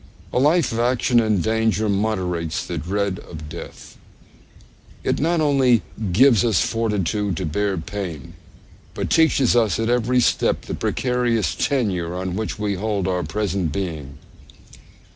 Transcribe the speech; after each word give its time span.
A 0.33 0.39
life 0.39 0.71
of 0.71 0.79
action 0.79 1.19
and 1.19 1.43
danger 1.43 1.87
moderates 1.87 2.65
the 2.65 2.79
dread 2.79 3.19
of 3.19 3.47
death. 3.49 3.97
It 5.03 5.19
not 5.19 5.41
only 5.41 5.83
gives 6.11 6.43
us 6.43 6.59
fortitude 6.63 7.37
to 7.37 7.45
bear 7.45 7.77
pain, 7.77 8.33
but 8.95 9.11
teaches 9.11 9.55
us 9.55 9.77
at 9.77 9.91
every 9.91 10.19
step 10.19 10.61
the 10.61 10.73
precarious 10.73 11.53
tenure 11.53 12.15
on 12.15 12.35
which 12.35 12.57
we 12.57 12.73
hold 12.73 13.07
our 13.07 13.21
present 13.21 13.71
being. 13.71 14.17